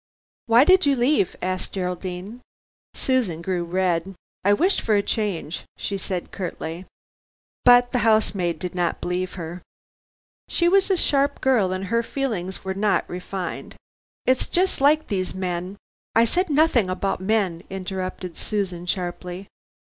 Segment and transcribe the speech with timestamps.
[0.47, 2.41] "Why did you leave?" asked Geraldine.
[2.95, 4.15] Susan grew red.
[4.43, 6.87] "I wished for a change," she said curtly.
[7.65, 9.61] But the housemaid did not believe her.
[10.47, 13.75] She was a sharp girl and her feelings were not refined.
[14.25, 15.77] "It's just like these men"
[16.15, 19.47] "I said nothing about men," interrupted Susan, sharply.